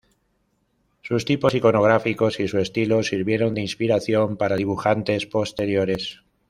[1.03, 6.23] Sus tipos iconográficos y su estilo sirvieron de inspiración para dibujantes posteriores.